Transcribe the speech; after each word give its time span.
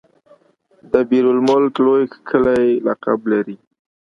دبیر 0.91 1.25
المک 1.31 1.73
لوی 1.85 2.03
کښلی 2.27 2.69
لقب 2.85 3.19
لري. 3.31 3.57